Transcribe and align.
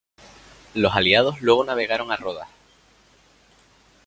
Los 0.73 0.95
aliados 0.95 1.43
luego 1.43 1.63
navegaron 1.63 2.11
a 2.11 2.15
Rodas. 2.15 2.49